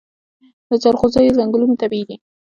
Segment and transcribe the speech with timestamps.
[0.69, 2.15] د جلغوزیو ځنګلونه طبیعي دي؟